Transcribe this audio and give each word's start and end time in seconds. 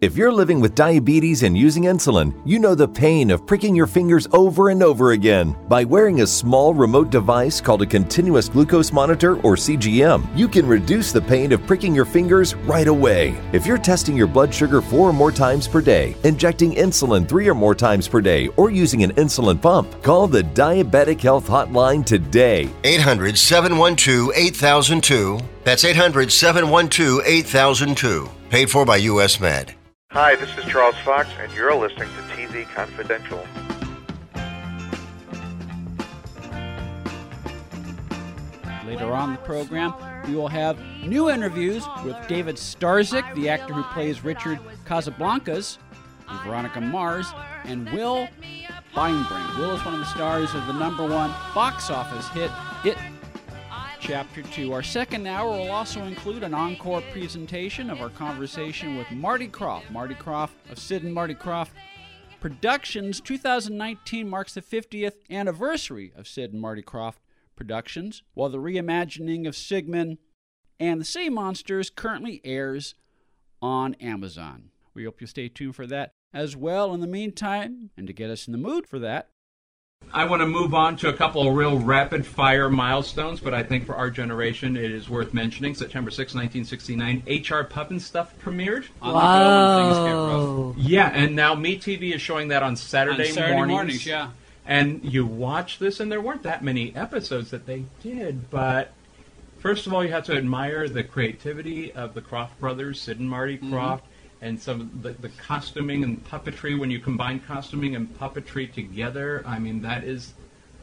If 0.00 0.16
you're 0.16 0.30
living 0.30 0.60
with 0.60 0.76
diabetes 0.76 1.42
and 1.42 1.58
using 1.58 1.82
insulin, 1.86 2.32
you 2.46 2.60
know 2.60 2.76
the 2.76 2.86
pain 2.86 3.32
of 3.32 3.44
pricking 3.48 3.74
your 3.74 3.88
fingers 3.88 4.28
over 4.32 4.68
and 4.68 4.80
over 4.80 5.10
again. 5.10 5.56
By 5.66 5.82
wearing 5.82 6.20
a 6.20 6.26
small 6.28 6.72
remote 6.72 7.10
device 7.10 7.60
called 7.60 7.82
a 7.82 7.86
continuous 7.86 8.48
glucose 8.48 8.92
monitor 8.92 9.38
or 9.38 9.56
CGM, 9.56 10.24
you 10.38 10.46
can 10.46 10.68
reduce 10.68 11.10
the 11.10 11.20
pain 11.20 11.50
of 11.50 11.66
pricking 11.66 11.96
your 11.96 12.04
fingers 12.04 12.54
right 12.54 12.86
away. 12.86 13.36
If 13.52 13.66
you're 13.66 13.76
testing 13.76 14.16
your 14.16 14.28
blood 14.28 14.54
sugar 14.54 14.80
four 14.80 15.10
or 15.10 15.12
more 15.12 15.32
times 15.32 15.66
per 15.66 15.80
day, 15.80 16.14
injecting 16.22 16.76
insulin 16.76 17.28
three 17.28 17.48
or 17.48 17.54
more 17.56 17.74
times 17.74 18.06
per 18.06 18.20
day, 18.20 18.46
or 18.56 18.70
using 18.70 19.02
an 19.02 19.10
insulin 19.14 19.60
pump, 19.60 20.00
call 20.04 20.28
the 20.28 20.44
Diabetic 20.44 21.20
Health 21.20 21.48
Hotline 21.48 22.06
today. 22.06 22.70
800 22.84 23.36
712 23.36 24.30
8002. 24.32 25.40
That's 25.64 25.84
800 25.84 26.30
712 26.30 27.22
8002. 27.26 28.30
Paid 28.48 28.70
for 28.70 28.84
by 28.86 28.98
US 28.98 29.40
Med. 29.40 29.74
Hi, 30.12 30.36
this 30.36 30.48
is 30.56 30.64
Charles 30.64 30.96
Fox, 31.04 31.28
and 31.38 31.52
you're 31.52 31.74
listening 31.74 32.08
to 32.08 32.22
TV 32.34 32.66
Confidential. 32.74 33.46
Later 38.86 39.12
on 39.12 39.28
in 39.28 39.34
the 39.34 39.42
program, 39.44 39.92
we 40.26 40.34
will 40.34 40.48
have 40.48 40.80
new 41.04 41.28
interviews 41.28 41.86
with 42.06 42.16
David 42.26 42.56
Starzyk, 42.56 43.34
the 43.34 43.50
actor 43.50 43.74
who 43.74 43.82
plays 43.92 44.24
Richard 44.24 44.58
Casablancas, 44.86 45.76
Veronica 46.42 46.80
Mars, 46.80 47.30
and 47.64 47.86
Will 47.92 48.28
Beinbrink. 48.94 49.58
Will 49.58 49.72
is 49.72 49.84
one 49.84 49.92
of 49.92 50.00
the 50.00 50.06
stars 50.06 50.54
of 50.54 50.66
the 50.66 50.72
number 50.72 51.02
one 51.02 51.30
box 51.54 51.90
office 51.90 52.26
hit, 52.30 52.50
It 52.82 52.96
Chapter 54.08 54.40
2. 54.40 54.72
Our 54.72 54.82
second 54.82 55.26
hour 55.26 55.50
will 55.50 55.70
also 55.70 56.04
include 56.04 56.42
an 56.42 56.54
encore 56.54 57.02
presentation 57.12 57.90
of 57.90 58.00
our 58.00 58.08
conversation 58.08 58.96
with 58.96 59.10
Marty 59.10 59.48
Krofft. 59.48 59.90
Marty 59.90 60.14
Krofft 60.14 60.54
of 60.70 60.78
Sid 60.78 61.02
and 61.02 61.12
Marty 61.12 61.34
Krofft 61.34 61.72
Productions. 62.40 63.20
2019 63.20 64.26
marks 64.26 64.54
the 64.54 64.62
50th 64.62 65.16
anniversary 65.28 66.10
of 66.16 66.26
Sid 66.26 66.54
and 66.54 66.62
Marty 66.62 66.80
Krofft 66.80 67.18
Productions, 67.54 68.22
while 68.32 68.48
the 68.48 68.56
reimagining 68.56 69.46
of 69.46 69.54
Sigmund 69.54 70.16
and 70.80 71.02
the 71.02 71.04
Sea 71.04 71.28
Monsters 71.28 71.90
currently 71.90 72.40
airs 72.44 72.94
on 73.60 73.92
Amazon. 73.96 74.70
We 74.94 75.04
hope 75.04 75.20
you 75.20 75.26
stay 75.26 75.50
tuned 75.50 75.76
for 75.76 75.86
that 75.86 76.12
as 76.32 76.56
well. 76.56 76.94
In 76.94 77.00
the 77.00 77.06
meantime, 77.06 77.90
and 77.94 78.06
to 78.06 78.14
get 78.14 78.30
us 78.30 78.46
in 78.46 78.52
the 78.52 78.58
mood 78.58 78.86
for 78.86 78.98
that, 79.00 79.28
I 80.12 80.24
want 80.24 80.40
to 80.40 80.46
move 80.46 80.74
on 80.74 80.96
to 80.98 81.08
a 81.08 81.12
couple 81.12 81.46
of 81.46 81.54
real 81.54 81.78
rapid 81.78 82.24
fire 82.26 82.70
milestones, 82.70 83.40
but 83.40 83.52
I 83.52 83.62
think 83.62 83.86
for 83.86 83.94
our 83.94 84.10
generation 84.10 84.76
it 84.76 84.90
is 84.90 85.08
worth 85.08 85.34
mentioning. 85.34 85.74
September 85.74 86.10
6, 86.10 86.34
1969, 86.34 87.22
HR 87.26 87.64
Pufnstuf 87.64 88.28
premiered. 88.42 88.86
on 89.02 89.12
the 89.12 89.20
go 89.20 89.76
when 89.76 90.74
things 90.74 90.76
get 90.78 90.82
rough. 90.84 90.90
Yeah, 90.90 91.10
and 91.14 91.36
now 91.36 91.54
MeTV 91.54 92.14
is 92.14 92.22
showing 92.22 92.48
that 92.48 92.62
on 92.62 92.74
Saturday, 92.76 93.28
On 93.28 93.34
Saturday 93.34 93.54
mornings. 93.54 93.76
mornings, 93.76 94.06
yeah. 94.06 94.30
And 94.66 95.02
you 95.04 95.24
watch 95.26 95.78
this, 95.78 96.00
and 96.00 96.10
there 96.10 96.20
weren't 96.20 96.42
that 96.42 96.62
many 96.64 96.94
episodes 96.94 97.50
that 97.50 97.66
they 97.66 97.84
did, 98.02 98.50
but 98.50 98.92
first 99.60 99.86
of 99.86 99.94
all, 99.94 100.04
you 100.04 100.10
have 100.12 100.24
to 100.24 100.36
admire 100.36 100.88
the 100.88 101.02
creativity 101.04 101.92
of 101.92 102.14
the 102.14 102.20
Krofft 102.22 102.58
brothers, 102.60 103.00
Sid 103.00 103.18
and 103.18 103.28
Marty 103.30 103.56
Mm-hmm. 103.58 103.70
Krofft, 104.40 104.46
and 104.46 104.60
some 104.60 104.80
of 104.80 105.02
the, 105.02 105.10
the 105.12 105.28
costuming 105.30 106.04
and 106.04 106.24
puppetry. 106.28 106.78
When 106.78 106.90
you 106.90 107.00
combine 107.00 107.40
costuming 107.40 107.96
and 107.96 108.08
puppetry 108.18 108.72
together, 108.72 109.42
I 109.46 109.58
mean, 109.58 109.82
that 109.82 110.04
is 110.04 110.32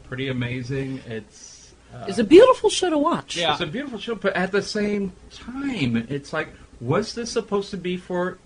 pretty 0.04 0.28
amazing. 0.28 1.00
It's. 1.06 1.74
Uh, 1.94 2.04
It's 2.08 2.18
a 2.18 2.24
beautiful 2.24 2.68
show 2.70 2.90
to 2.90 2.98
watch. 2.98 3.36
Yeah. 3.36 3.52
it's 3.52 3.60
a 3.60 3.66
beautiful 3.66 3.98
show, 3.98 4.14
but 4.16 4.34
at 4.34 4.50
the 4.52 4.62
same 4.62 5.12
time, 5.30 6.06
it's 6.08 6.32
like, 6.32 6.48
was 6.80 7.14
this 7.14 7.30
supposed 7.30 7.70
to 7.70 7.76
be 7.76 7.96
for 7.96 8.38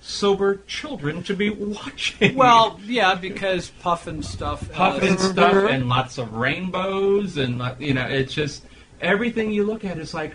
sober 0.00 0.56
children 0.66 1.22
to 1.22 1.34
be 1.34 1.48
watching? 1.50 2.34
Well, 2.34 2.78
yeah, 2.84 3.14
because 3.14 3.70
puff 3.70 4.06
and 4.06 4.24
stuff. 4.24 4.70
puff 4.72 5.02
uh, 5.02 5.06
and 5.06 5.18
stuff 5.20 5.70
and 5.70 5.88
lots 5.88 6.18
of 6.18 6.34
rainbows 6.34 7.36
and 7.38 7.62
you 7.78 7.94
know 7.94 8.06
it's 8.06 8.34
just 8.34 8.64
everything 9.00 9.52
you 9.52 9.64
look 9.64 9.84
at 9.84 9.98
is 9.98 10.12
like 10.12 10.34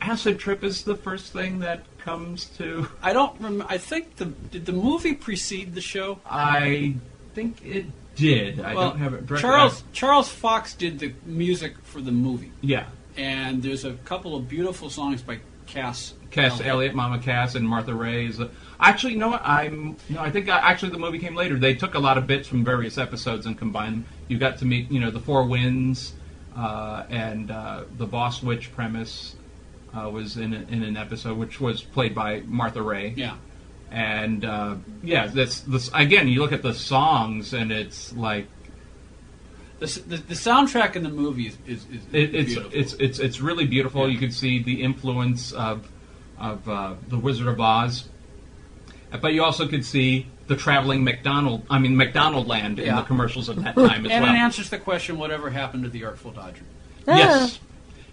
acid 0.00 0.38
trip 0.38 0.62
is 0.62 0.84
the 0.84 0.94
first 0.94 1.32
thing 1.32 1.58
that 1.60 1.84
comes 2.06 2.44
to 2.58 2.88
I 3.02 3.12
don't 3.12 3.34
remember. 3.40 3.66
I 3.68 3.78
think 3.78 4.16
the 4.16 4.26
did 4.26 4.64
the 4.64 4.72
movie 4.72 5.14
precede 5.14 5.74
the 5.74 5.80
show. 5.80 6.20
i 6.24 6.94
think 7.34 7.52
it 7.66 7.86
did 8.14 8.60
i 8.60 8.74
Well, 8.74 8.90
don't 8.90 8.98
have 9.00 9.12
it 9.12 9.26
directly. 9.26 9.42
Charles 9.42 9.84
Charles 9.92 10.28
Fox 10.28 10.72
did 10.74 10.98
the 11.00 11.12
music 11.26 11.72
for 11.82 12.00
the 12.00 12.12
movie, 12.12 12.52
yeah 12.62 12.86
and 13.18 13.62
there's 13.62 13.84
a 13.84 13.94
couple 14.10 14.36
of 14.36 14.48
beautiful 14.48 14.88
songs 14.88 15.20
by 15.22 15.36
Cass. 15.66 16.14
cass 16.30 16.52
Elliot. 16.60 16.66
elliott 16.72 16.94
mama 16.94 17.18
cass 17.18 17.56
and 17.56 17.66
martha 17.68 17.92
raye 17.92 18.26
is 18.26 18.40
actually 18.78 19.14
you 19.14 19.18
know 19.18 19.30
what 19.34 19.42
i'm 19.44 19.96
no 20.08 20.20
i 20.20 20.30
think 20.30 20.48
uh, 20.48 20.60
actually 20.62 20.92
the 20.92 20.98
movie 21.06 21.18
came 21.18 21.34
later 21.34 21.56
they 21.58 21.74
took 21.74 21.94
a 21.94 21.98
lot 22.08 22.16
of 22.16 22.24
bits 22.28 22.46
from 22.46 22.64
various 22.64 22.96
episodes 22.98 23.46
and 23.46 23.58
combined 23.58 23.94
them 23.96 24.04
you 24.28 24.38
got 24.38 24.54
to 24.58 24.64
meet 24.64 24.88
you 24.94 25.00
know 25.00 25.10
the 25.10 25.18
four 25.28 25.42
winds 25.44 26.12
uh, 26.56 27.02
and 27.10 27.50
uh, 27.50 27.82
the 27.98 28.06
boss 28.06 28.42
witch 28.44 28.72
premise 28.72 29.34
uh, 29.96 30.08
was 30.10 30.36
in, 30.36 30.52
a, 30.52 30.58
in 30.70 30.82
an 30.82 30.96
episode 30.96 31.38
which 31.38 31.60
was 31.60 31.82
played 31.82 32.14
by 32.14 32.40
martha 32.46 32.82
raye 32.82 33.14
Yeah, 33.16 33.36
and 33.90 34.44
uh, 34.44 34.76
yeah, 35.02 35.26
that's 35.26 35.60
this 35.60 35.90
again. 35.94 36.28
You 36.28 36.40
look 36.40 36.52
at 36.52 36.62
the 36.62 36.74
songs, 36.74 37.52
and 37.52 37.70
it's 37.70 38.12
like 38.14 38.46
the, 39.78 39.86
the, 39.86 40.16
the 40.16 40.34
soundtrack 40.34 40.96
in 40.96 41.02
the 41.02 41.10
movie 41.10 41.48
is, 41.48 41.58
is, 41.66 41.84
is 41.84 42.02
it, 42.12 42.34
it's 42.34 42.54
beautiful. 42.54 42.78
it's 42.78 42.92
it's 42.94 43.18
it's 43.18 43.40
really 43.40 43.66
beautiful. 43.66 44.02
Yeah. 44.02 44.14
You 44.14 44.18
can 44.18 44.32
see 44.32 44.62
the 44.62 44.82
influence 44.82 45.52
of 45.52 45.88
of 46.38 46.68
uh, 46.68 46.94
the 47.08 47.18
Wizard 47.18 47.46
of 47.46 47.60
Oz, 47.60 48.08
but 49.20 49.32
you 49.32 49.44
also 49.44 49.68
could 49.68 49.84
see 49.84 50.26
the 50.48 50.56
traveling 50.56 51.04
McDonald. 51.04 51.64
I 51.70 51.78
mean 51.78 51.96
McDonald 51.96 52.48
Land 52.48 52.80
in 52.80 52.94
the 52.94 53.02
commercials 53.02 53.48
of 53.48 53.62
that 53.62 53.74
time 53.76 54.04
as 54.04 54.12
and 54.12 54.22
well. 54.22 54.24
And 54.24 54.36
it 54.36 54.40
answers 54.40 54.68
the 54.68 54.78
question: 54.78 55.16
whatever 55.16 55.50
happened 55.50 55.84
to 55.84 55.90
the 55.90 56.04
Artful 56.04 56.32
Dodger? 56.32 56.64
Yes. 57.06 57.60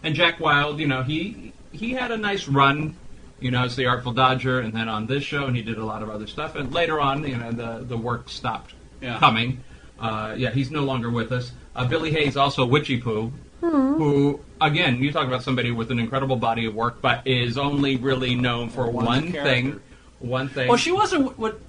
And 0.03 0.15
Jack 0.15 0.39
Wild, 0.39 0.79
you 0.79 0.87
know, 0.87 1.01
he 1.01 1.52
he 1.73 1.91
had 1.91 2.11
a 2.11 2.17
nice 2.17 2.47
run, 2.47 2.95
you 3.39 3.51
know, 3.51 3.63
as 3.63 3.75
the 3.75 3.85
Artful 3.87 4.13
Dodger, 4.13 4.59
and 4.61 4.71
then 4.73 4.87
on 4.87 5.05
this 5.07 5.23
show, 5.23 5.45
and 5.45 5.55
he 5.55 5.61
did 5.61 5.77
a 5.77 5.85
lot 5.85 6.01
of 6.01 6.09
other 6.09 6.27
stuff. 6.27 6.55
And 6.55 6.73
later 6.73 7.01
on, 7.01 7.27
you 7.27 7.35
know, 7.37 7.51
the 7.51 7.83
the 7.85 7.97
work 7.97 8.29
stopped 8.29 8.73
Yeah. 9.01 9.19
coming. 9.19 9.63
Uh, 9.99 10.35
yeah, 10.37 10.51
he's 10.51 10.71
no 10.71 10.83
longer 10.83 11.09
with 11.09 11.31
us. 11.31 11.51
Uh, 11.75 11.85
Billie 11.85 12.11
Hayes, 12.11 12.35
also 12.37 12.67
Witchiepoo, 12.67 13.31
who 13.61 14.39
again, 14.61 14.97
you 15.01 15.11
talk 15.11 15.27
about 15.27 15.43
somebody 15.43 15.71
with 15.71 15.91
an 15.91 15.99
incredible 15.99 16.35
body 16.35 16.65
of 16.65 16.75
work, 16.75 17.01
but 17.01 17.25
is 17.25 17.57
only 17.57 17.95
really 17.95 18.35
known 18.35 18.69
for 18.69 18.89
One 18.89 19.05
one 19.05 19.31
thing. 19.31 19.79
One 20.19 20.47
thing. 20.49 20.67
Well, 20.67 20.77
she 20.77 20.91
wasn't 20.91 21.37
what. 21.37 21.59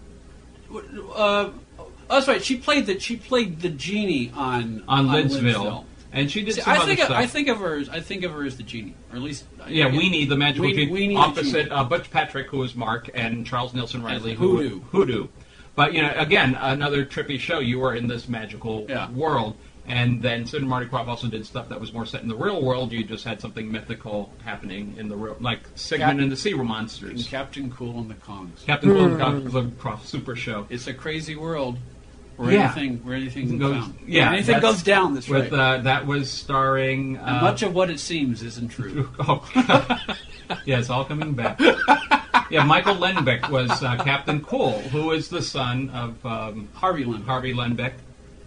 what 0.69 0.84
uh, 1.16 1.50
oh, 1.78 1.88
that's 2.09 2.28
right. 2.28 2.42
She 2.44 2.56
played 2.56 2.86
the 2.86 2.98
she 3.00 3.16
played 3.16 3.60
the 3.60 3.69
genie 3.71 4.32
on 4.34 4.82
on 4.88 5.06
Lidsville. 5.09 5.41
Lidsville. 5.54 5.84
And 6.14 6.30
she 6.30 6.42
did 6.44 6.54
See, 6.54 6.60
some 6.62 6.72
I 6.72 6.76
other 6.76 6.86
think 6.86 7.00
of, 7.00 7.04
stuff. 7.06 7.19
I 7.19 7.26
think 7.26 7.48
of 7.48 7.58
her 7.58 7.75
as 7.76 7.88
I 7.88 8.00
think 8.00 8.22
of 8.25 8.30
her 8.32 8.44
as 8.44 8.56
the 8.56 8.62
genie, 8.62 8.94
or 9.10 9.16
at 9.16 9.22
least 9.22 9.44
Yeah, 9.69 9.91
Weenie, 9.91 10.28
the 10.28 10.36
magical 10.36 10.69
Weenie- 10.70 10.86
genie, 10.88 11.14
Weenie 11.14 11.19
opposite 11.19 11.52
genie. 11.64 11.70
uh, 11.70 11.84
Butch 11.84 12.10
Patrick, 12.10 12.47
who 12.48 12.58
was 12.58 12.75
Mark, 12.76 13.10
and 13.14 13.44
Charles 13.44 13.75
Nelson 13.75 14.02
Reilly, 14.02 14.32
As 14.32 14.38
who 14.38 14.56
Hoodoo. 14.58 14.80
Hoodoo. 14.92 15.28
But 15.74 15.92
you 15.92 16.03
know, 16.03 16.12
again, 16.16 16.56
another 16.60 17.04
trippy 17.04 17.38
show. 17.41 17.58
You 17.58 17.80
were 17.80 17.94
in 17.97 18.06
this 18.06 18.28
magical 18.28 18.86
Yeah. 18.88 19.10
world, 19.10 19.56
and 19.88 20.22
then 20.22 20.47
Sid 20.47 20.60
and 20.60 20.70
Marty 20.70 20.86
Krofft 20.86 21.08
also 21.08 21.26
did 21.26 21.44
stuff 21.47 21.69
that 21.70 21.80
was 21.80 21.92
more 21.92 22.06
set 22.06 22.22
in 22.22 22.28
the 22.28 22.36
real 22.36 22.62
world. 22.62 22.92
You 22.92 23.03
just 23.03 23.24
had 23.24 23.41
something 23.41 23.72
mythical 23.72 24.32
happening 24.44 24.94
in 24.97 25.08
the 25.08 25.16
real, 25.16 25.36
like 25.41 25.62
Sigmund 25.74 26.19
Cap- 26.19 26.22
and 26.22 26.30
the 26.30 26.36
Sea 26.36 26.53
and 26.53 26.69
Monsters. 26.69 27.26
Kaptain 27.26 27.72
Kool 27.72 27.98
and 27.98 28.08
the 28.08 28.14
Kongs. 28.14 28.64
Kaptain 28.64 28.82
Kool 28.82 29.20
and 29.20 29.50
the 29.50 29.62
Krofft 29.64 30.04
Super 30.06 30.36
Show. 30.36 30.66
It's 30.70 30.86
a 30.86 30.94
crazy 30.94 31.34
world 31.34 31.76
where 32.37 32.53
Yeah. 32.53 32.65
anything 32.65 32.99
where 33.05 33.17
anything 33.17 33.59
Goes- 33.59 33.84
yeah, 34.06 34.33
anything 34.33 34.61
goes 34.61 34.83
down. 34.83 35.15
That's 35.15 35.28
With 35.28 35.53
uh, 35.53 35.78
that 35.78 36.06
was 36.06 36.31
starring 36.31 37.17
and 37.17 37.37
uh, 37.39 37.41
much 37.43 37.62
of 37.62 37.75
what 37.75 37.91
it 37.91 38.00
seems 38.00 38.43
isn't 38.43 38.69
true. 38.69 39.09
Oh, 39.21 39.47
yeah, 40.67 40.78
it's 40.78 40.91
all 40.91 41.05
coming 41.05 41.33
back. 41.33 41.59
Yeah, 42.50 42.65
Michael 42.65 42.97
Lembeck 42.97 43.49
was 43.50 43.71
uh, 43.83 43.97
Captain 44.05 44.41
Cole, 44.41 44.78
who 44.91 45.13
is 45.13 45.28
the 45.28 45.41
son 45.42 45.89
of 45.91 46.25
um, 46.27 46.69
Harvey 46.75 47.04
Limbaugh. 47.04 47.25
Harvey 47.25 47.54
Lembeck, 47.54 47.95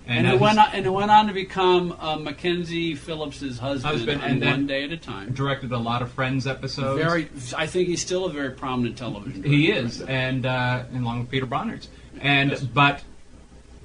And, 0.06 0.28
uh, 0.28 0.34
it 0.34 0.40
went 0.40 0.60
on, 0.60 0.68
and 0.74 0.86
it 0.86 0.90
went 0.90 1.10
on 1.10 1.28
to 1.28 1.34
become 1.34 1.96
uh, 2.00 2.16
Mackenzie 2.18 2.94
Phillips's 2.96 3.58
husband, 3.58 3.94
Husband, 3.98 4.22
and 4.24 4.42
then- 4.42 4.52
one 4.52 4.68
day 4.68 4.84
at 4.84 4.92
a 4.92 4.98
time. 4.98 5.34
directed 5.34 5.72
a 5.72 5.78
lot 5.78 6.02
of 6.04 6.12
Friends 6.12 6.46
episodes. 6.46 7.02
Very, 7.02 7.28
I 7.58 7.66
think 7.66 7.88
he's 7.88 8.02
still 8.02 8.26
a 8.26 8.30
very 8.32 8.52
prominent 8.52 8.98
television. 8.98 9.42
he 9.44 9.72
is, 9.72 10.02
and 10.02 10.46
uh, 10.46 10.84
along 10.94 11.22
with 11.22 11.32
Peter 11.32 11.48
Bonerz, 11.48 11.88
and 12.22 12.52
Yes. 12.52 12.62
but 12.64 13.02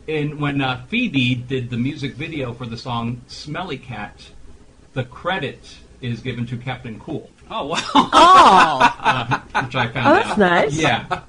in 0.06 0.40
when 0.40 0.60
uh, 0.60 0.84
Phoebe 0.88 1.34
did 1.34 1.70
the 1.70 1.76
music 1.76 2.14
video 2.14 2.52
for 2.52 2.66
the 2.66 2.76
song 2.76 3.20
"Smelly 3.26 3.78
Cat," 3.78 4.30
the 4.94 5.04
credit 5.04 5.76
is 6.00 6.20
given 6.20 6.46
to 6.46 6.56
Kaptain 6.56 6.98
Kool. 7.00 7.30
Oh 7.50 7.66
wow! 7.66 7.78
Oh, 7.94 9.42
which 9.64 9.74
I 9.76 9.88
found 9.88 10.08
Oh, 10.08 10.14
that's 10.14 10.30
out. 10.30 10.38
nice. 10.38 10.76
Yeah. 10.76 11.22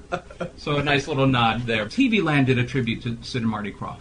So 0.56 0.76
a 0.76 0.82
nice 0.82 1.06
little 1.06 1.26
nod 1.26 1.62
there. 1.66 1.86
TV 1.86 2.22
Land 2.22 2.46
did 2.46 2.58
a 2.58 2.64
tribute 2.64 3.02
to 3.02 3.16
Sid 3.22 3.42
and 3.42 3.50
Marty 3.50 3.72
Krofft 3.72 4.00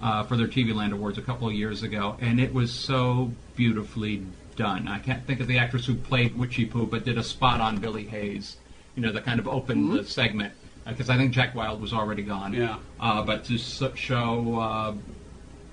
uh, 0.00 0.22
for 0.24 0.36
their 0.36 0.46
TV 0.46 0.74
Land 0.74 0.92
Awards 0.92 1.18
a 1.18 1.22
couple 1.22 1.48
of 1.48 1.54
years 1.54 1.82
ago, 1.82 2.16
and 2.20 2.40
it 2.40 2.54
was 2.54 2.72
so 2.72 3.32
beautifully 3.56 4.24
done. 4.56 4.88
I 4.88 4.98
can't 4.98 5.24
think 5.26 5.40
of 5.40 5.46
the 5.48 5.58
actress 5.58 5.84
who 5.86 5.94
played 5.96 6.36
Witchiepoo, 6.36 6.88
but 6.90 7.04
did 7.04 7.18
a 7.18 7.24
spot 7.24 7.60
on 7.60 7.78
Billie 7.78 8.06
Hayes. 8.06 8.56
you 8.94 9.02
know, 9.02 9.12
that 9.12 9.24
kind 9.24 9.38
of 9.40 9.46
opened 9.48 9.92
the 9.92 10.04
segment 10.04 10.54
because 10.86 11.10
I 11.10 11.16
think 11.16 11.32
Jack 11.32 11.54
Wild 11.54 11.80
was 11.80 11.92
already 11.92 12.22
gone. 12.22 12.52
Yeah. 12.52 12.78
Uh, 13.00 13.22
but 13.22 13.44
to 13.44 13.58
show, 13.58 14.58
uh, 14.58 14.94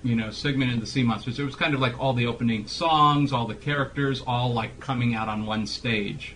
you 0.03 0.15
know, 0.15 0.31
Sigmund 0.31 0.71
and 0.71 0.81
the 0.81 0.87
Sea 0.87 1.03
Monsters, 1.03 1.39
it 1.39 1.43
was 1.43 1.55
kind 1.55 1.73
of 1.73 1.79
like 1.79 1.99
all 1.99 2.13
the 2.13 2.27
opening 2.27 2.67
songs, 2.67 3.31
all 3.31 3.47
the 3.47 3.55
characters, 3.55 4.21
all 4.25 4.53
like 4.53 4.79
coming 4.79 5.15
out 5.15 5.29
on 5.29 5.45
one 5.45 5.65
stage. 5.67 6.35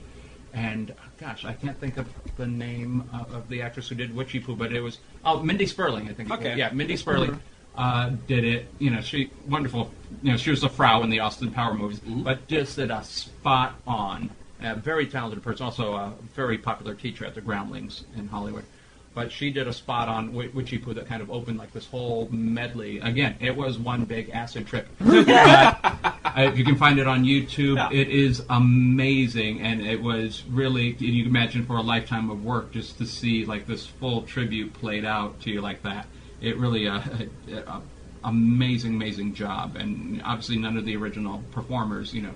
And 0.54 0.94
gosh, 1.20 1.46
I 1.46 1.54
can't 1.54 1.78
think 1.78 1.98
of 1.98 2.08
the 2.38 2.48
name 2.48 3.10
uh, 3.14 3.36
of 3.36 3.50
the 3.50 3.62
actress 3.62 3.90
who 3.90 3.96
did 3.96 4.12
Witchiepoo, 4.12 4.58
but 4.58 4.72
it 4.72 4.82
was 4.82 5.00
oh 5.26 5.42
Mindy 5.44 5.66
Sterling, 5.66 6.10
I 6.10 6.14
think. 6.14 6.32
Okay. 6.32 6.56
Yeah, 6.56 6.72
Mindy 6.72 6.98
Sterling 6.98 7.40
uh, 7.76 8.12
did 8.28 8.44
it. 8.44 8.68
You 8.80 8.90
know, 8.92 9.02
she 9.02 9.32
wonderful. 9.48 9.92
You 10.24 10.32
know, 10.32 10.38
she 10.38 10.50
was 10.50 10.62
the 10.62 10.70
Frau 10.70 11.04
in 11.04 11.10
the 11.10 11.20
Austin 11.20 11.52
Power 11.52 11.74
movies, 11.74 12.00
but 12.00 12.48
just 12.48 12.76
did 12.76 12.92
a 12.92 13.04
spot 13.04 13.76
on. 13.86 14.30
A 14.62 14.76
very 14.76 15.06
talented 15.06 15.44
person, 15.44 15.66
also 15.66 15.94
a 15.94 16.14
very 16.36 16.58
popular 16.58 16.96
teacher 16.96 17.26
at 17.26 17.36
the 17.36 17.42
Groundlings 17.42 18.04
in 18.16 18.28
Hollywood. 18.28 18.66
But 19.14 19.32
she 19.32 19.50
did 19.50 19.68
a 19.68 19.74
spot 19.74 20.10
on 20.10 20.28
Wi- 20.28 20.52
Witchiepoo 20.52 20.94
that 20.96 21.08
kind 21.08 21.22
of 21.22 21.32
opened 21.32 21.58
like 21.58 21.74
this 21.74 21.88
whole 21.88 22.28
medley. 22.32 23.00
Again, 23.00 23.36
it 23.40 23.56
was 23.56 23.78
one 23.78 24.06
big 24.06 24.30
acid 24.30 24.68
trip. 24.68 24.88
Uh, 26.38 26.42
if 26.42 26.56
you 26.56 26.64
can 26.64 26.76
find 26.76 27.00
it 27.00 27.08
on 27.08 27.24
YouTube, 27.24 27.92
it 27.92 28.10
is 28.10 28.44
amazing, 28.52 29.60
and 29.62 29.82
it 29.82 30.00
was 30.00 30.46
really 30.46 30.96
you 31.00 31.24
can 31.24 31.32
imagine 31.32 31.66
for 31.66 31.78
a 31.78 31.82
lifetime 31.82 32.30
of 32.30 32.44
work 32.44 32.72
just 32.72 33.00
to 33.00 33.08
see 33.08 33.44
like 33.44 33.66
this 33.66 33.88
full 33.88 34.22
tribute 34.22 34.72
played 34.74 35.04
out 35.04 35.42
to 35.42 35.50
you 35.50 35.62
like 35.62 35.82
that. 35.82 36.06
It 36.40 36.56
really 36.58 36.88
uh, 36.88 37.02
a, 37.52 37.82
amazing, 38.24 38.94
amazing 38.94 39.34
job, 39.34 39.76
and 39.78 40.22
obviously 40.24 40.58
none 40.58 40.78
of 40.78 40.86
the 40.86 40.96
original 40.96 41.44
performers, 41.52 42.14
you 42.14 42.22
know, 42.22 42.36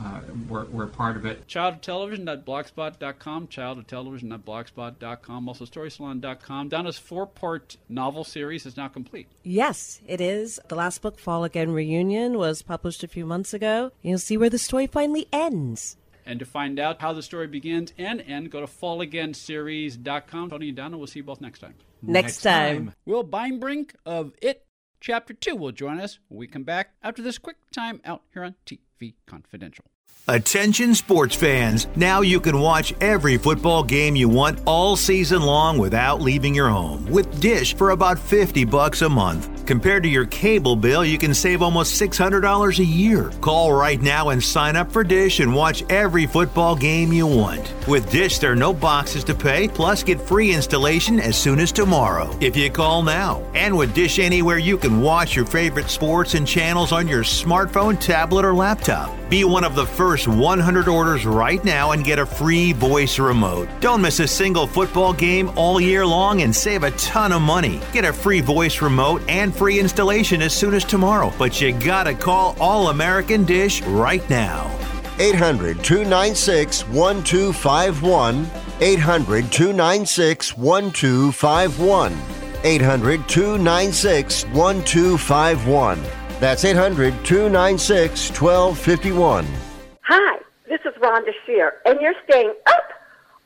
uh, 0.00 0.20
were, 0.48 0.64
were 0.66 0.86
part 0.86 1.16
of 1.16 1.26
it. 1.26 1.46
Child 1.46 1.74
of 1.74 1.80
Television.blogspot.com, 1.80 3.48
Child 3.48 3.86
childoftelevision.blogspot.com, 3.86 4.98
childoftelevision.blogspot.com, 4.98 5.48
also 5.48 5.64
storysalon.com. 5.64 6.68
Donna's 6.68 6.98
four-part 6.98 7.76
novel 7.88 8.24
series 8.24 8.66
is 8.66 8.76
now 8.76 8.88
complete. 8.88 9.28
Yes, 9.42 10.00
it 10.06 10.20
is. 10.20 10.60
The 10.68 10.74
last 10.74 11.02
book, 11.02 11.18
Fall 11.18 11.44
Again 11.44 11.72
Reunion, 11.72 12.38
was 12.38 12.62
published 12.62 13.02
a 13.02 13.08
few 13.08 13.26
months 13.26 13.52
ago. 13.52 13.92
You'll 14.02 14.18
see 14.18 14.36
where 14.36 14.50
the 14.50 14.58
story 14.58 14.86
finally 14.86 15.26
ends. 15.32 15.96
And 16.24 16.38
to 16.40 16.44
find 16.44 16.78
out 16.78 17.00
how 17.00 17.14
the 17.14 17.22
story 17.22 17.46
begins 17.46 17.92
and 17.96 18.20
end, 18.20 18.50
go 18.50 18.60
to 18.60 18.66
fallagainseries.com. 18.66 20.50
Tony 20.50 20.68
and 20.68 20.76
Donna, 20.76 20.98
we'll 20.98 21.06
see 21.06 21.20
you 21.20 21.24
both 21.24 21.40
next 21.40 21.60
time. 21.60 21.74
Next, 22.02 22.42
time. 22.42 22.94
Will 23.06 23.24
Beinbrink 23.24 23.92
of 24.06 24.32
It 24.40 24.64
Chapter 25.00 25.32
2 25.32 25.54
will 25.54 25.72
join 25.72 26.00
us 26.00 26.18
when 26.28 26.38
we 26.38 26.46
come 26.48 26.64
back 26.64 26.94
after 27.02 27.22
this 27.22 27.38
quick 27.38 27.56
time 27.72 28.00
out 28.04 28.22
here 28.34 28.42
on 28.42 28.56
TV 28.66 29.14
Confidential. 29.26 29.84
Attention 30.30 30.94
sports 30.94 31.34
fans, 31.34 31.86
now 31.96 32.20
you 32.20 32.38
can 32.38 32.60
watch 32.60 32.92
every 33.00 33.38
football 33.38 33.82
game 33.82 34.14
you 34.14 34.28
want 34.28 34.60
all 34.66 34.94
season 34.94 35.40
long 35.40 35.78
without 35.78 36.20
leaving 36.20 36.54
your 36.54 36.68
home 36.68 37.06
with 37.06 37.40
Dish 37.40 37.74
for 37.74 37.90
about 37.90 38.18
50 38.18 38.66
bucks 38.66 39.00
a 39.00 39.08
month. 39.08 39.64
Compared 39.64 40.02
to 40.02 40.08
your 40.08 40.26
cable 40.26 40.76
bill, 40.76 41.04
you 41.04 41.16
can 41.16 41.32
save 41.32 41.62
almost 41.62 42.00
$600 42.00 42.78
a 42.78 42.84
year. 42.84 43.30
Call 43.40 43.72
right 43.72 44.00
now 44.00 44.28
and 44.28 44.42
sign 44.42 44.76
up 44.76 44.92
for 44.92 45.02
Dish 45.02 45.40
and 45.40 45.54
watch 45.54 45.82
every 45.88 46.26
football 46.26 46.76
game 46.76 47.10
you 47.10 47.26
want. 47.26 47.72
With 47.86 48.10
Dish, 48.10 48.38
there 48.38 48.52
are 48.52 48.56
no 48.56 48.74
boxes 48.74 49.24
to 49.24 49.34
pay, 49.34 49.68
plus 49.68 50.02
get 50.02 50.20
free 50.20 50.52
installation 50.52 51.20
as 51.20 51.38
soon 51.38 51.58
as 51.58 51.72
tomorrow 51.72 52.34
if 52.40 52.54
you 52.54 52.70
call 52.70 53.02
now. 53.02 53.42
And 53.54 53.76
with 53.76 53.94
Dish 53.94 54.18
Anywhere, 54.18 54.58
you 54.58 54.76
can 54.76 55.00
watch 55.00 55.34
your 55.34 55.46
favorite 55.46 55.88
sports 55.88 56.34
and 56.34 56.46
channels 56.46 56.92
on 56.92 57.08
your 57.08 57.22
smartphone, 57.22 57.98
tablet, 57.98 58.44
or 58.44 58.54
laptop. 58.54 59.14
Be 59.28 59.44
one 59.44 59.64
of 59.64 59.74
the 59.74 59.84
first 59.98 60.28
100 60.28 60.86
orders 60.86 61.26
right 61.26 61.64
now 61.64 61.90
and 61.90 62.04
get 62.04 62.20
a 62.20 62.24
free 62.24 62.72
voice 62.72 63.18
remote. 63.18 63.68
Don't 63.80 64.00
miss 64.00 64.20
a 64.20 64.28
single 64.28 64.64
football 64.64 65.12
game 65.12 65.50
all 65.56 65.80
year 65.80 66.06
long 66.06 66.42
and 66.42 66.54
save 66.54 66.84
a 66.84 66.92
ton 66.92 67.32
of 67.32 67.42
money. 67.42 67.80
Get 67.92 68.04
a 68.04 68.12
free 68.12 68.40
voice 68.40 68.80
remote 68.80 69.22
and 69.28 69.52
free 69.52 69.80
installation 69.80 70.40
as 70.40 70.54
soon 70.54 70.74
as 70.74 70.84
tomorrow. 70.84 71.32
But 71.36 71.60
you 71.60 71.72
gotta 71.72 72.14
call 72.14 72.54
All 72.60 72.90
American 72.90 73.44
Dish 73.44 73.82
right 73.82 74.22
now. 74.30 74.70
800 75.18 75.82
296 75.82 76.86
1251. 76.86 78.48
800 78.80 79.50
296 79.50 80.56
1251. 80.56 82.16
800 82.62 83.28
296 83.28 84.44
1251. 84.44 86.02
That's 86.38 86.64
800 86.64 87.24
296 87.24 88.30
1251. 88.40 89.67
Hi, 90.10 90.38
this 90.66 90.80
is 90.86 90.94
Rhonda 91.02 91.32
Shear, 91.44 91.82
and 91.84 92.00
you're 92.00 92.14
staying 92.26 92.54
up 92.66 92.84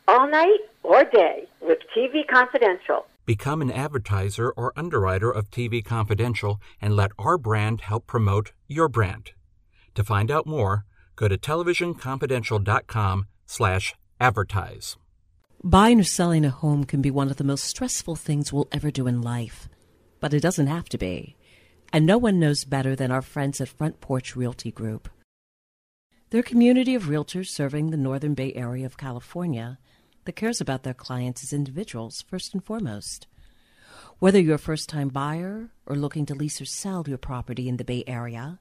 all 0.07 0.31
night 0.31 0.61
or 0.85 1.03
day 1.03 1.49
with 1.61 1.79
TV 1.93 2.25
Confidential. 2.25 3.05
Become 3.27 3.63
an 3.63 3.73
advertiser 3.73 4.53
or 4.53 4.73
underwriter 4.77 5.29
of 5.29 5.51
TV 5.51 5.85
Confidential 5.85 6.61
and 6.81 6.95
let 6.95 7.11
our 7.19 7.37
brand 7.37 7.81
help 7.81 8.07
promote 8.07 8.53
your 8.69 8.89
brand. 8.89 9.33
To 9.97 10.05
find 10.05 10.31
out 10.31 10.47
more, 10.47 10.85
go 11.17 11.27
to 11.27 11.37
televisionconfidential.com 11.37 13.27
slash 13.45 13.95
advertise. 14.21 14.97
Buying 15.65 15.99
or 15.99 16.05
selling 16.05 16.45
a 16.45 16.51
home 16.51 16.85
can 16.85 17.03
be 17.03 17.11
one 17.11 17.29
of 17.29 17.39
the 17.39 17.45
most 17.45 17.65
stressful 17.65 18.15
things 18.15 18.53
we'll 18.53 18.69
ever 18.71 18.93
do 18.93 19.09
in 19.09 19.21
life, 19.21 19.69
but 20.21 20.33
it 20.33 20.43
doesn't 20.43 20.69
have 20.69 20.89
to 20.91 20.99
be. 20.99 21.35
And 21.93 22.07
no 22.07 22.19
one 22.19 22.39
knows 22.39 22.65
better 22.65 22.95
than 22.95 23.11
our 23.11 23.21
friends 23.21 23.61
at 23.61 23.69
Front 23.69 24.01
Porch 24.01 24.37
Realty 24.37 24.71
Group. 24.71 25.09
They're 26.33 26.41
a 26.41 26.43
community 26.43 26.95
of 26.95 27.03
realtors 27.03 27.49
serving 27.49 27.91
the 27.91 27.99
Northern 27.99 28.33
Bay 28.33 28.55
Area 28.55 28.87
of 28.87 28.97
California 28.97 29.79
that 30.25 30.33
cares 30.33 30.63
about 30.63 30.83
their 30.83 30.95
clients 30.95 31.43
as 31.43 31.53
individuals 31.53 32.23
first 32.23 32.55
and 32.55 32.65
foremost. 32.65 33.27
Whether 34.19 34.41
you're 34.41 34.55
a 34.55 34.59
first 34.59 34.89
time 34.89 35.11
buyer 35.11 35.69
or 35.85 35.95
looking 35.95 36.25
to 36.25 36.35
lease 36.35 36.59
or 36.59 36.65
sell 36.65 37.05
your 37.07 37.19
property 37.19 37.69
in 37.69 37.77
the 37.77 37.85
Bay 37.85 38.03
Area, 38.07 38.61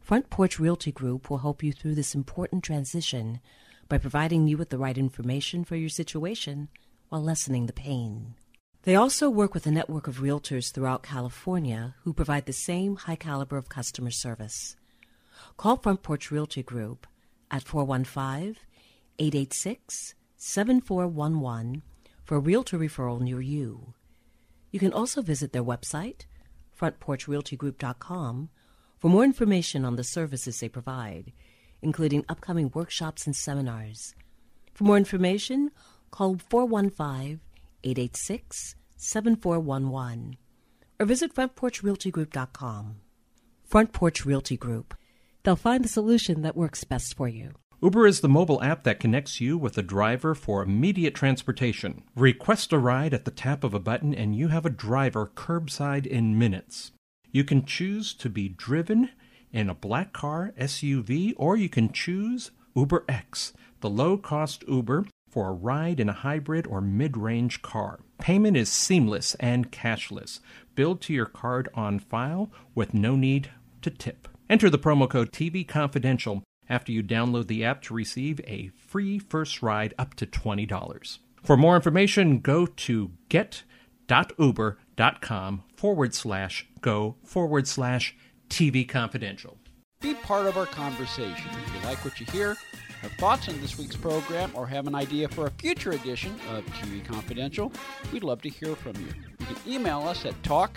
Front 0.00 0.30
Porch 0.30 0.58
Realty 0.58 0.92
Group 0.92 1.28
will 1.28 1.44
help 1.44 1.62
you 1.62 1.74
through 1.74 1.94
this 1.94 2.14
important 2.14 2.64
transition 2.64 3.40
by 3.86 3.98
providing 3.98 4.48
you 4.48 4.56
with 4.56 4.70
the 4.70 4.78
right 4.78 4.96
information 4.96 5.62
for 5.62 5.76
your 5.76 5.90
situation 5.90 6.70
while 7.10 7.22
lessening 7.22 7.66
the 7.66 7.74
pain. 7.74 8.34
They 8.84 8.94
also 8.94 9.28
work 9.28 9.52
with 9.52 9.66
a 9.66 9.70
network 9.70 10.08
of 10.08 10.20
realtors 10.20 10.72
throughout 10.72 11.02
California 11.02 11.96
who 12.04 12.14
provide 12.14 12.46
the 12.46 12.54
same 12.54 12.96
high 12.96 13.16
caliber 13.16 13.58
of 13.58 13.68
customer 13.68 14.10
service. 14.10 14.76
Call 15.60 15.76
Front 15.76 16.02
Porch 16.02 16.30
Realty 16.30 16.62
Group 16.62 17.06
at 17.50 17.62
415 17.64 18.56
886 19.18 20.14
7411 20.34 21.82
for 22.24 22.36
a 22.36 22.40
realtor 22.40 22.78
referral 22.78 23.20
near 23.20 23.42
you. 23.42 23.92
You 24.70 24.80
can 24.80 24.94
also 24.94 25.20
visit 25.20 25.52
their 25.52 25.62
website, 25.62 26.22
frontporchrealtygroup.com, 26.80 28.48
for 28.98 29.08
more 29.10 29.22
information 29.22 29.84
on 29.84 29.96
the 29.96 30.02
services 30.02 30.58
they 30.58 30.70
provide, 30.70 31.30
including 31.82 32.24
upcoming 32.26 32.70
workshops 32.72 33.26
and 33.26 33.36
seminars. 33.36 34.14
For 34.72 34.84
more 34.84 34.96
information, 34.96 35.72
call 36.10 36.38
415 36.48 37.40
886 37.84 38.76
7411 38.96 40.38
or 40.98 41.04
visit 41.04 41.34
frontporchrealtygroup.com. 41.34 42.96
Front 43.62 43.92
Porch 43.92 44.24
Realty 44.24 44.56
Group. 44.56 44.94
They'll 45.42 45.56
find 45.56 45.84
the 45.84 45.88
solution 45.88 46.42
that 46.42 46.56
works 46.56 46.84
best 46.84 47.16
for 47.16 47.28
you. 47.28 47.52
Uber 47.82 48.06
is 48.06 48.20
the 48.20 48.28
mobile 48.28 48.62
app 48.62 48.84
that 48.84 49.00
connects 49.00 49.40
you 49.40 49.56
with 49.56 49.78
a 49.78 49.82
driver 49.82 50.34
for 50.34 50.62
immediate 50.62 51.14
transportation. 51.14 52.02
Request 52.14 52.74
a 52.74 52.78
ride 52.78 53.14
at 53.14 53.24
the 53.24 53.30
tap 53.30 53.64
of 53.64 53.72
a 53.72 53.80
button, 53.80 54.14
and 54.14 54.36
you 54.36 54.48
have 54.48 54.66
a 54.66 54.70
driver 54.70 55.30
curbside 55.34 56.06
in 56.06 56.38
minutes. 56.38 56.92
You 57.32 57.42
can 57.42 57.64
choose 57.64 58.12
to 58.14 58.28
be 58.28 58.50
driven 58.50 59.08
in 59.50 59.70
a 59.70 59.74
black 59.74 60.12
car, 60.12 60.52
SUV, 60.58 61.32
or 61.38 61.56
you 61.56 61.70
can 61.70 61.90
choose 61.90 62.50
Uber 62.74 63.04
X, 63.08 63.54
the 63.80 63.88
low 63.88 64.18
cost 64.18 64.62
Uber 64.68 65.06
for 65.30 65.48
a 65.48 65.52
ride 65.52 66.00
in 66.00 66.08
a 66.10 66.14
hybrid 66.14 66.66
or 66.66 66.82
mid 66.82 67.16
range 67.16 67.62
car. 67.62 68.00
Payment 68.18 68.58
is 68.58 68.70
seamless 68.70 69.34
and 69.36 69.72
cashless, 69.72 70.40
billed 70.74 71.00
to 71.02 71.14
your 71.14 71.26
card 71.26 71.70
on 71.72 71.98
file 71.98 72.50
with 72.74 72.92
no 72.92 73.16
need 73.16 73.50
to 73.80 73.90
tip. 73.90 74.28
Enter 74.50 74.68
the 74.68 74.78
promo 74.80 75.08
code 75.08 75.30
TV 75.30 75.66
Confidential 75.66 76.42
after 76.68 76.90
you 76.90 77.04
download 77.04 77.46
the 77.46 77.64
app 77.64 77.82
to 77.82 77.94
receive 77.94 78.40
a 78.48 78.72
free 78.76 79.20
first 79.20 79.62
ride 79.62 79.94
up 79.96 80.14
to 80.14 80.26
$20. 80.26 81.18
For 81.44 81.56
more 81.56 81.76
information, 81.76 82.40
go 82.40 82.66
to 82.66 83.12
get.uber.com 83.28 83.62
forward 85.76 86.14
slash 86.14 86.66
go 86.80 87.14
forward 87.24 87.68
slash 87.68 88.16
TV 88.48 88.88
Confidential. 88.88 89.56
Be 90.00 90.14
part 90.14 90.46
of 90.46 90.56
our 90.56 90.66
conversation. 90.66 91.48
If 91.64 91.72
you 91.72 91.80
like 91.88 92.04
what 92.04 92.18
you 92.18 92.26
hear, 92.26 92.56
have 93.02 93.12
thoughts 93.12 93.48
on 93.48 93.60
this 93.60 93.78
week's 93.78 93.94
program, 93.94 94.50
or 94.54 94.66
have 94.66 94.88
an 94.88 94.96
idea 94.96 95.28
for 95.28 95.46
a 95.46 95.50
future 95.52 95.92
edition 95.92 96.34
of 96.50 96.66
TV 96.66 97.04
Confidential, 97.04 97.70
we'd 98.12 98.24
love 98.24 98.42
to 98.42 98.48
hear 98.48 98.74
from 98.74 98.96
you. 98.96 99.14
You 99.38 99.46
can 99.46 99.56
email 99.72 100.00
us 100.00 100.26
at 100.26 100.42
talk 100.42 100.76